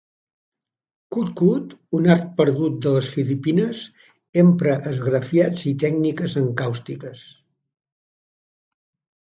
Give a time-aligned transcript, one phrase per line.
[1.15, 3.83] Kut-kut, un art perdut de les Filipines,
[4.45, 7.29] empra esgrafiats i tècniques encàustiques.